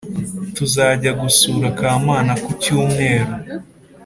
Tuzajya 0.55 1.11
gusura 1.21 1.67
Kamana 1.77 2.31
ku 2.43 2.51
cy’umweru 2.61 3.31